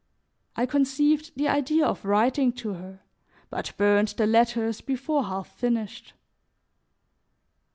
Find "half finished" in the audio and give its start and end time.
5.25-6.13